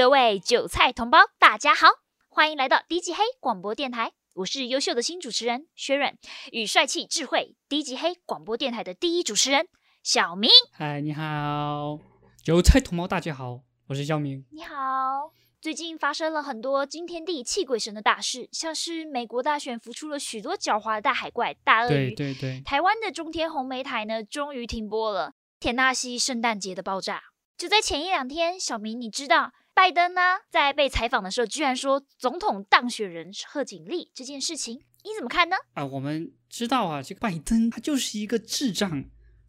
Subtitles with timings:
[0.00, 1.86] 各位韭菜同胞，大家好，
[2.30, 4.12] 欢迎来到低级黑广播电台。
[4.32, 6.16] 我是优秀的新主持人薛润，
[6.52, 9.68] 与帅气智慧低级黑广播电台的第一主持人
[10.02, 10.48] 小明。
[10.72, 11.98] 嗨，你好，
[12.42, 14.42] 韭菜同胞，大家好，我是小明。
[14.52, 22.14] 你好，最近发生了很多惊天地泣鬼神的大事，像是美国大选浮出了许多狡猾的大海怪、大鳄对鱼。
[22.14, 25.34] 对对，台湾的中天红梅台呢，终于停播了。
[25.60, 27.22] 田纳西圣诞节的爆炸，
[27.58, 30.20] 就在前一两天，小明，你知道拜登呢
[30.50, 35.56] 在被采访的时候，居然说总统当选人是贺锦丽这件事情，你怎么看呢？
[35.72, 39.06] 啊，我们知道啊，这个拜登他就是一个智障，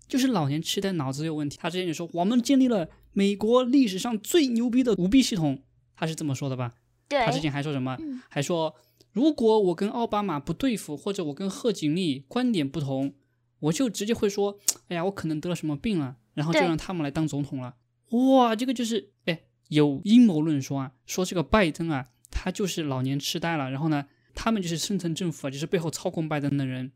[0.08, 1.58] 就是老年痴呆，脑子有问题。
[1.60, 5.62] 他之前就说我们建立了美国历史上最牛逼的舞弊系统，
[5.98, 6.76] 他是这么说的吧？
[7.10, 7.98] 对他之前还说什么？
[8.00, 8.74] 嗯还说
[9.12, 13.14] 如果我跟奥巴马不对付，或者我跟贺锦丽观点不同，
[13.60, 17.76] 我就直接会说，哎呀，我可能得了什么病了，然后就让他们来当总统了。
[18.12, 19.42] 哇，这个就是，哎，
[19.72, 24.06] 有阴谋论说啊，说这个拜登啊，他就是老年痴呆了，然后呢，
[24.36, 26.92] 他们就是深层政府啊，就是背后操控拜登的人，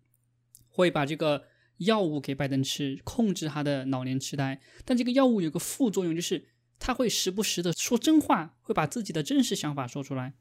[0.68, 1.46] 会把这个
[1.78, 4.60] 药物给拜登吃，控制他的老年痴呆。
[4.84, 10.34] 但这个药物有个副作用，就是他会时不时的说真话，会把自己的真实想法说出来。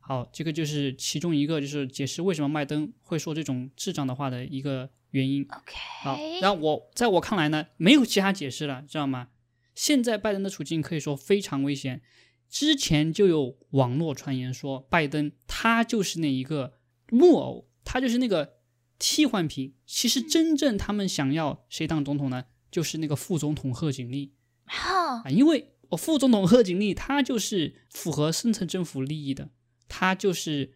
[0.00, 5.42] 好，这个就是其中一个，就是解释为什么拜登会说这种智障的话的一个原因。
[5.42, 9.28] OK，好，然后我在我看来呢，没有其他解释了，知道吗？
[9.74, 12.02] 现在拜登的处境可以说非常危险。
[12.48, 16.74] 之前就有网络传言说，拜登他就是那一个
[17.10, 18.56] 木偶，他就是那个
[18.98, 19.74] 替换品。
[19.86, 22.44] 其实真正他们想要谁当总统呢？
[22.70, 24.34] 就是那个副总统贺锦丽。
[24.64, 29.50] 哈，啊，因为我副总统贺锦丽他就是符合深层政府利益的，
[29.88, 30.72] 他就是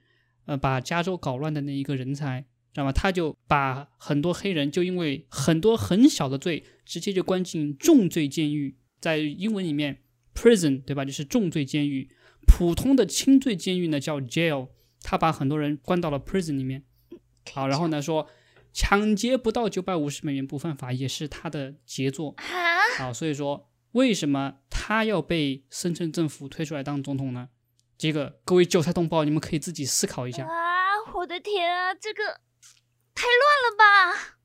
[0.46, 2.92] 呃把加州搞乱的那一个人才，知道吗？
[2.92, 10.02] 他就把很多黑人就因为很多很小的罪，直接就关进重罪监狱，在英文里面
[10.34, 11.04] prison 对吧？
[11.04, 12.10] 就是重罪监狱，
[12.46, 14.68] 普通的轻罪监狱呢叫 jail，
[15.02, 16.84] 他把很多人关到了 prison 里面。
[17.52, 18.28] 好，然后呢说
[18.72, 22.32] 抢劫不到九百五十美元不犯法，也是他的杰作。
[22.38, 27.48] 哈，好，所以说为什么他要被深圳政府推出来当总统呢？
[27.96, 30.44] 这个各位韭菜同胞，你们可以自己思考一下。
[30.44, 30.50] 啊，
[31.14, 32.40] 我的天啊，这个
[33.14, 34.36] 太乱了吧！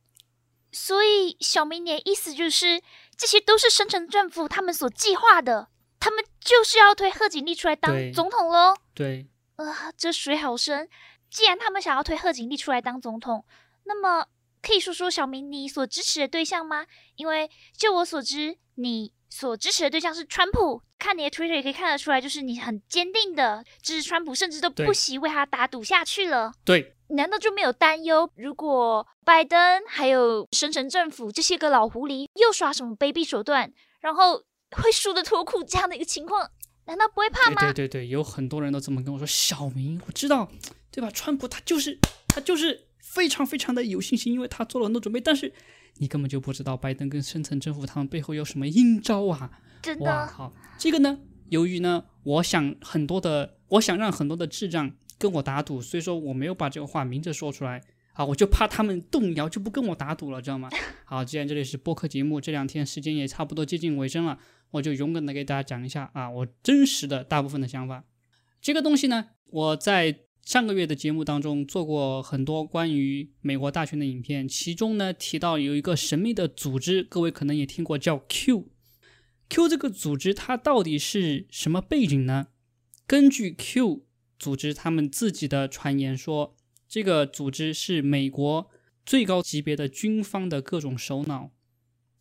[0.72, 2.82] 所以小明你的意思就是，
[3.22, 5.68] 这些都是深层政府他们所计划的，
[6.00, 8.74] 他们就是要推贺锦丽出来当总统喽。
[8.96, 9.28] 对，
[9.58, 10.90] 啊，这水好深。
[11.30, 13.46] 既然他们想要推贺锦丽出来当总统，
[13.84, 14.26] 那么
[14.60, 16.88] 可以说说小明你所支持的对象吗？
[17.16, 20.82] 因为就我所知，你所支持的对象是川普。
[20.98, 26.52] 看你的 Twitter 也可以看得出来，就是你很坚定的支持川普，甚至都不惜为他打赌下去了。
[26.66, 28.30] 对，难道就没有担忧？
[28.36, 36.50] 如果拜登还有深层政府这些个老狐狸又耍什么卑鄙手段，然后会输得脱裤这样的一个情况，
[36.86, 37.62] 难道不会怕吗？
[37.62, 39.28] 对对对，有很多人都这么跟我说。
[39.28, 40.50] 小明，我知道，
[40.92, 41.10] 对吧？
[41.12, 45.20] 川普他就是他就是非常非常的有信心，因为他做了很多准备。
[45.20, 45.54] 但是
[45.98, 49.52] 你根本就不知道拜登跟深层政府他们背后有什么阴招啊！
[49.82, 51.20] 真，的，好，这个呢，
[51.50, 57.80] 由于呢，我想很多的，我想让很多的智障跟我打赌，所以说我没有把这个话明着说出来
[58.14, 60.68] 啊，我就怕他们动摇，就不跟我打赌了，知道吗？
[61.06, 64.40] 好，既然这里是播客节目，这两天时间也差不多接近尾声了，
[64.72, 68.04] 我就勇敢的给大家讲一下啊，我真实的大部分的想法。
[68.60, 78.68] 这个东西呢，我在上个月的节目当中做过很多关于美国大选的影片，其中呢提到有一个神秘的组织，各位可能也听过，叫 Q。
[79.50, 82.48] Q 这个组织它到底是什么背景呢？
[83.06, 84.06] 根据 Q
[84.42, 86.58] 组织他们自己的传言说，
[86.88, 88.72] 这个组织是美国
[89.06, 91.52] 最高级别的军方的各种首脑，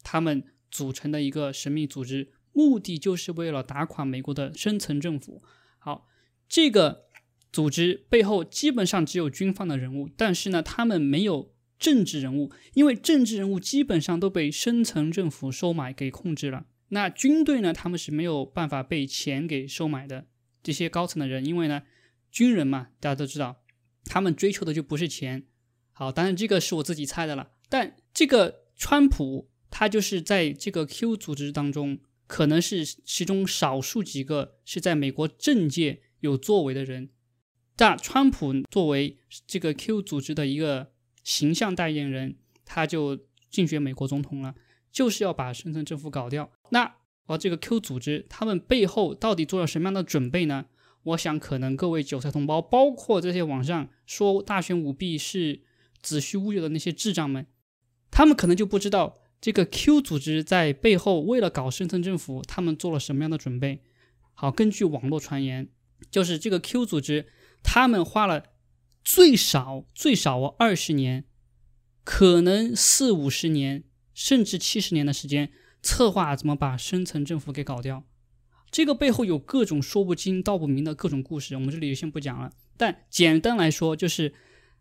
[0.02, 5.42] 他们组成的一个神秘组织，目的就是为了打垮美国的深层政府。
[5.78, 6.06] 好，
[6.46, 7.06] 这个
[7.50, 16.66] 组织背后基本上只有军方的人物，但是呢，他们没有政治人物，因为政治人物基本上都被深层政府收买给控制了。
[16.90, 20.26] 那军队呢，他们是没有办法被钱给收买的。
[20.62, 21.80] 这些高层的人，因为呢，
[22.30, 23.62] 军人嘛，大家都知道，
[24.04, 25.46] 他们追求的就不是钱。
[25.92, 27.50] 好，当然这个是我自己猜的了。
[27.68, 37.10] 但这个川普，他就是在这个 Q 组织当中，可能是其中少数几个是在美国政界有作为的人。
[37.76, 40.92] 但川普作为这个 Q 组织的一个
[41.22, 44.54] 形象代言人，他就竞选美国总统了，
[44.90, 46.50] 就是要把深层政府搞掉。
[46.70, 50.66] 那而这个 Q 组织，他们背后到底做了什么样的准备呢？
[51.02, 55.62] 我想，可能各位韭菜同胞，包括这些网上说大选舞弊是
[56.02, 57.46] 子虚乌有的那些智障们，
[58.10, 63.82] 他们可能就不知道这个 Q 组织在背后为了搞深层政府，他们做了什么样的准备。
[64.34, 65.68] 好，根据网络传言，
[66.10, 67.26] 就是这个 Q 组织，
[67.62, 68.44] 他们花了
[69.02, 71.24] 最少最少哦二十年，
[72.04, 75.50] 可能四五十年，甚至七十年的时间，
[75.80, 78.04] 策划怎么把深层政府给搞掉。
[78.70, 82.52] 这个背后有各种说不清道不明的各种故事，我们这里就先不讲了。
[82.76, 84.32] 但简单来说，就是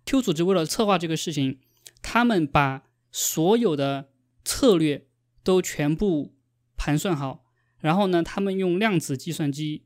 [0.06, 1.59] Q 组织为了策划这个事情，
[2.01, 4.09] 他们把所有的
[4.45, 5.07] 策略
[5.44, 6.36] 都全部
[6.77, 7.44] 盘算好，
[7.80, 9.83] 然后呢，他们用量子计算机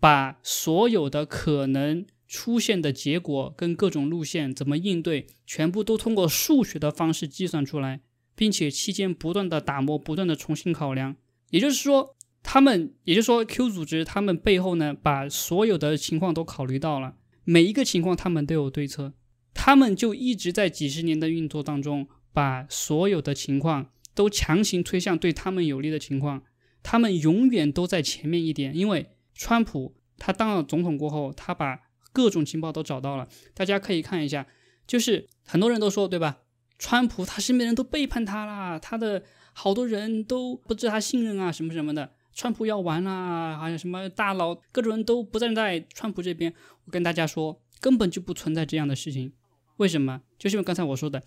[0.00, 8.00] 把所有的可能出现的结果跟各种路线怎么应对，全部都通过数学的方式计算出来，
[8.34, 11.16] 并且期间不断的打磨，不断的重新考量。
[11.50, 19.14] 也就是说，他们也就是说 Q 组织他们背后呢，把所有的情况都考虑到了，每一个情况他们都有对策，
[19.54, 26.42] 他们就一直在几十年的运作当中，把所有的情况都强行推向对他们有利的情况。
[26.82, 31.80] 他们永远都在前面一点，因为川普他当了总统过后，他把
[32.12, 33.26] 各种情报都找到了。
[33.54, 34.46] 大家可以看一下，
[34.86, 36.40] 就是很多人都说，对吧？
[36.78, 39.22] 川普他身边人都背叛他啦，他的
[39.54, 42.12] 好多人都不知他信任啊，什么什么的。
[42.34, 46.52] 川普要完啦，还有什么大佬，各种人都不站在川普这边。
[46.84, 49.32] 我跟大家说，根本就不存在这样的事情。
[49.76, 50.20] 为什么？
[50.38, 51.22] 就是因为刚才我说的，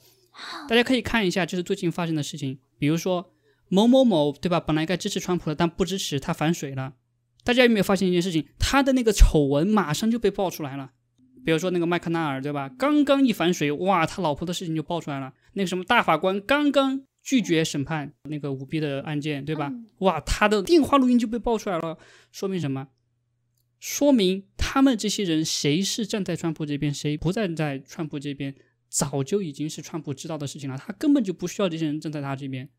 [0.67, 3.31] 大家可以看一下，就是最近发生的事情，比如说。
[3.69, 4.61] 某某某，对吧？
[4.61, 6.93] 本来该支持川普的，但不支持他反水了。
[7.43, 8.47] 大家有没有发现一件事情？
[8.57, 10.91] 他的那个丑闻马上就被爆出来了。
[11.43, 12.69] 比如说那个麦克纳尔，对吧？
[12.79, 15.33] 刚刚一反水，哇，他老婆的事情就爆出来了。
[15.51, 19.69] 那个什么大法官刚刚拒绝审判那个舞弊的案件，对吧？
[19.97, 21.97] 哇，他的电话录音就被爆出来了。
[22.31, 22.87] 说明什么？
[23.81, 28.55] 说明他们这些人谁是站在川普这边，谁不站在川普这边，
[28.87, 30.77] 早就已经是川普知道的事情了。
[30.77, 32.69] 他根本就不需要这些人站在他这边。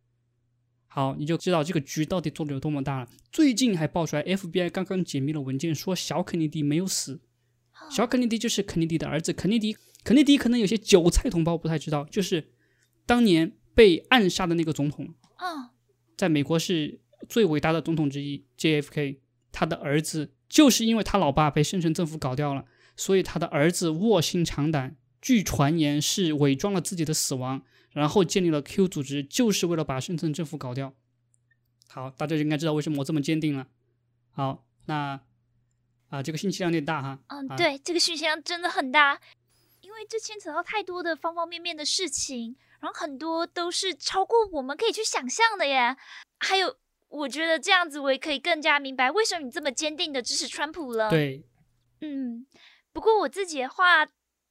[0.86, 3.08] 好，你就知道这个局到底做的有多么大了。
[3.30, 7.20] 最近还爆出来，FBI 刚刚解密了文件，说小肯尼迪没有死。
[7.90, 9.34] 小肯尼迪就是肯尼迪的儿子。
[9.34, 12.52] 肯尼迪，肯尼迪可能有些韭菜同胞不太知道，就是
[13.04, 15.70] 当年被暗杀的那个总统啊。
[16.16, 16.98] 在美国是
[17.28, 19.18] 最伟大的总统之一，JFK。
[19.52, 22.64] 他的儿子就是因为他老爸被深层政府搞掉了，
[22.96, 27.62] 所以他的儿子卧薪尝胆，据传言是伪装了自己的死亡。
[27.92, 30.92] 然后建立了 Q 组织，就是为了把深层政府搞掉。
[31.88, 33.66] 好，大家就应该知道为什么我这么坚定了。
[34.30, 35.20] 好，那
[36.10, 37.18] 啊，这个信息量有点大哈。
[37.28, 39.20] 嗯，对，这个信息量真的很大，
[39.80, 45.96] 因为这牵扯到太多的方方面面的事情，然后很多都是超过我们可以去想象的耶。
[46.38, 46.76] 还有，
[47.08, 51.10] 我觉得这样子我也可以更加明白为什么你这么坚定的支持川普了。
[51.10, 51.44] 对，
[52.00, 52.46] 嗯，
[52.92, 54.06] 不过我自己的话。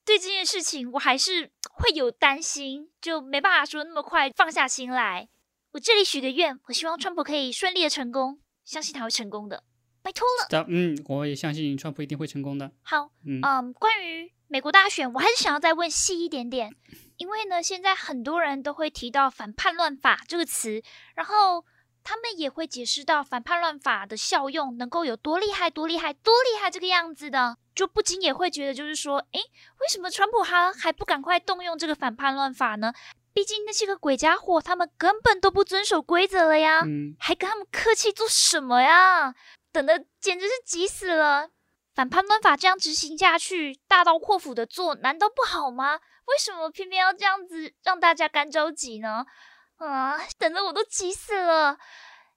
[0.07, 5.27] 对这件事情，我还是会有担心，就没办法说那么快放下心来。
[5.73, 9.65] 我这里许个愿，我希望川普可以顺利的成功，相信他会成功的，
[10.01, 10.65] 拜托了。
[10.69, 12.71] 嗯，我也相信川普一定会成功的。
[12.83, 13.41] 好，嗯，
[13.73, 16.71] 关于美国大选，我还是想要再问细一点点，
[17.17, 20.81] 因为呢，现在很多人都会提到反叛乱法这个词，
[21.15, 21.65] 然后。
[22.09, 32.93] 他们也会解释到反叛乱法的效用能够有多厉害、多厉害、多厉害这个样子的，就不禁也会觉得，就是说，诶，为什么川普他还不赶快动用这个反叛乱法呢？
[33.33, 36.81] 毕竟那些个鬼家伙，他们根本都不遵守规则了呀，
[37.19, 39.35] 还跟他们客气做什么呀？
[39.73, 41.49] 等的简直是急死了！
[41.97, 45.95] 反叛乱法这样执行下去，大刀阔斧的做，难道不好吗？
[45.95, 49.25] 为什么偏偏要这样子让大家干着急呢？
[49.77, 51.79] 啊，等的我都急死了，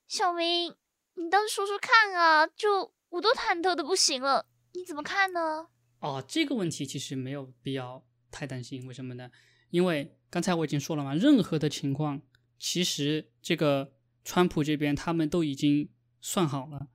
[0.08, 0.74] 小明，
[1.16, 2.46] 你倒是说说看啊！
[2.46, 5.68] 就我都忐忑的不行了，你怎么看呢？
[5.98, 9.30] 哦，这个问题其实没有必要太担心，为什么呢？
[9.68, 12.22] 因为刚才我已经说了嘛，任何的情况，
[12.58, 13.92] 其实这个
[14.24, 16.88] 川普这边他们都已经算好了。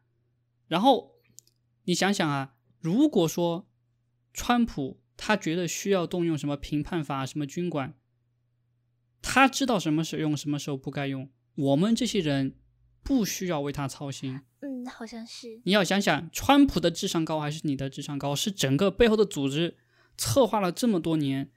[0.67, 1.19] 然后
[1.83, 2.54] 你想想啊，
[2.85, 3.67] 如果说
[4.31, 7.95] 川普他觉得需要动用什么评判法、什么军管。
[9.23, 11.27] 他知道什么时候用，什么时候不该用。
[11.55, 12.57] 我们这些人
[13.01, 14.39] 不需要为他操心。
[14.59, 15.61] 嗯，好像是。
[15.63, 18.35] 你要想想，川普的智商高还是你的智商高？
[18.35, 19.77] 是整个背后的组织
[20.15, 21.49] 策划了这么多年，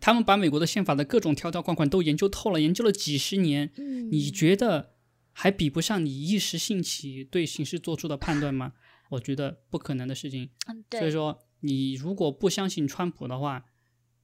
[0.00, 3.72] 他们把美国的宪法的各种条条框框都研究透了，研究了几十年。
[3.76, 4.94] 嗯，你觉得
[5.32, 8.74] 还比不上你一时兴起对形势做出的判断吗？
[9.10, 10.50] 我觉得不可能的事情。
[10.66, 10.98] 嗯，对。
[10.98, 13.66] 所以说，你如果不相信川普的话，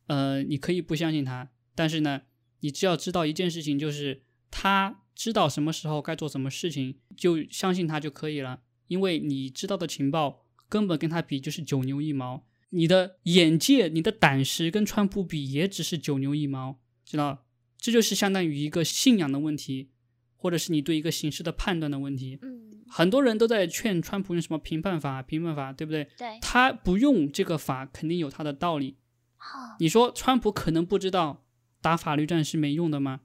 [0.08, 2.22] 呃，你可以不相信他，但是呢。
[2.60, 8.62] 你只要知道一件事情，就是他知道什么时候该做什么事情，就相信他就可以了。
[8.88, 17.44] 因为你知道的情报根本跟他比就是九牛一毛，你的眼界、你的胆识跟川普比也只是九牛一毛，知道？
[17.76, 19.90] 这就是相当于一个信仰的问题，
[20.36, 22.38] 或者是你对一个形势的判断的问题。
[22.40, 26.04] 嗯，很多人都在劝川普用什么评判法、评判法，对不对？
[26.16, 28.96] 对，他不用这个法，肯定有他的道理。
[29.36, 31.44] 好，你说川普可能不知道
[31.80, 33.20] 打法律战是没用的吗？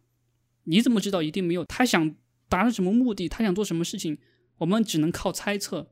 [0.64, 1.66] 你怎么知道一定没有？
[1.66, 2.16] 他想
[2.50, 3.30] 达成什么目的？
[3.30, 4.18] 他想做什么事情？
[4.58, 5.92] 我们只能靠猜测。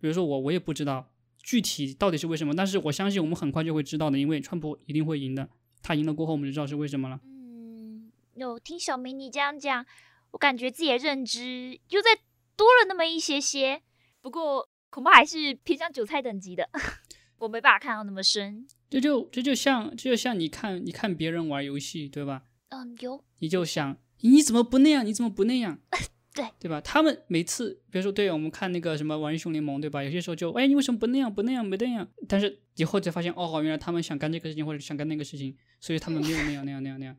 [0.00, 1.10] 比如说我，我也不知道
[1.42, 5.48] 具体到底是为什么，但是我相信我们很快就会知道的，因为川普一定会赢的。
[5.82, 7.20] 他赢了过后，我们就知道是为什么了。
[7.24, 9.84] 嗯，有听小明你这样讲，
[10.32, 12.10] 我感觉自己的认知又再
[12.56, 13.82] 多了那么一些些，
[14.20, 16.68] 不过恐怕还是偏向韭菜等级的，
[17.38, 18.66] 我没办法看到那么深。
[18.88, 22.44] 这就这就像这就像你看你看别人玩游戏，对吧？
[22.68, 25.04] 嗯，有，你就想你怎么不那样？
[25.04, 25.78] 你怎么不那样？
[26.34, 26.80] 对对吧？
[26.80, 30.02] 他们每次，比如说，对我们看那个什么《玩英雄联盟》，对吧？
[30.02, 31.32] 有些时候就，哎，你为什么不那样？
[31.32, 31.68] 不那样？
[31.68, 32.08] 不那样？
[32.28, 37.16] 但是以后才发现，哦，原来他们想干这个事情，或者想干那个事情，所以他们没有那样那样那样那样。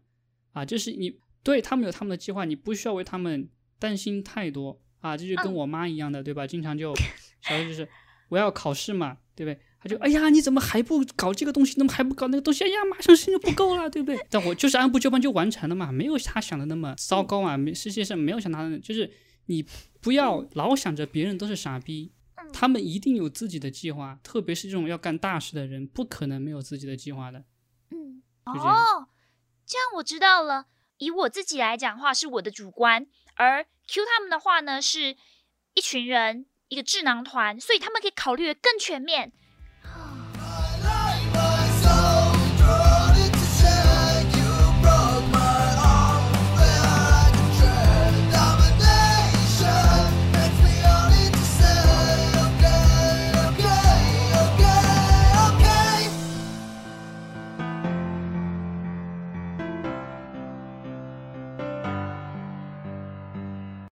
[0.51, 3.49] 啊，就是你对他们有他们的计划，你不需要为他们
[3.79, 5.17] 担心太多啊。
[5.17, 6.45] 这就跟我妈一样的，对吧？
[6.47, 6.93] 经常就
[7.41, 7.87] 小时候就是
[8.29, 9.59] 我要考试嘛，对不对？
[9.79, 11.75] 他就哎呀，你怎么还不搞这个东西？
[11.75, 12.63] 怎么还不搞那个东西？
[12.63, 14.19] 哎呀，马上时间就不够了，对不对？
[14.29, 17.55] 但我就是按部就班就完成了嘛，没有他想的那么糟糕啊。
[17.55, 19.11] 没世界上没有像他，就是
[19.45, 19.63] 你
[20.01, 22.11] 不要老想着别人都是傻逼，
[22.51, 27.43] 他们一定有自己的计划，特别是这种要干大事的人，不可能没有自己的计划的。
[27.91, 29.07] 嗯，哦，
[29.67, 30.65] 这样我知道了。
[30.97, 35.15] 以我自己来讲的话，是我的主观，而 Q 他们的话呢，是
[35.73, 39.31] 一群人，一个智囊团，所以他们可以考虑的更全面。